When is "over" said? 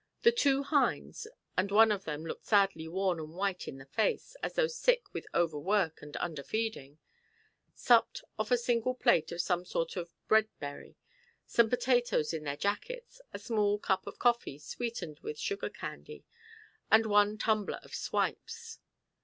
5.31-5.59